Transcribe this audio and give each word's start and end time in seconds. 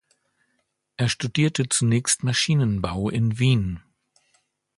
Er 0.97 1.09
studierte 1.09 1.69
zunächst 1.69 2.23
Maschinenbau 2.23 3.07
in 3.09 3.37
Wien. 3.37 3.83